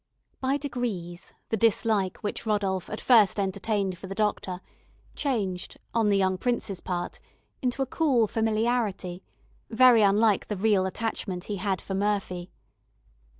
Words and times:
By 0.39 0.57
degrees 0.57 1.31
the 1.49 1.57
dislike 1.57 2.17
which 2.23 2.47
Rodolph 2.47 2.89
at 2.89 2.99
first 2.99 3.39
entertained 3.39 3.99
for 3.99 4.07
the 4.07 4.15
doctor 4.15 4.59
changed, 5.15 5.77
on 5.93 6.09
the 6.09 6.17
young 6.17 6.39
prince's 6.39 6.81
part, 6.81 7.19
into 7.61 7.83
a 7.83 7.85
cool 7.85 8.25
familiarity, 8.25 9.21
very 9.69 10.01
unlike 10.01 10.47
the 10.47 10.57
real 10.57 10.87
attachment 10.87 11.43
he 11.43 11.57
had 11.57 11.79
for 11.81 11.93
Murphy. 11.93 12.49